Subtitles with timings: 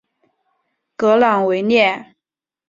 [0.95, 2.15] 格朗维列。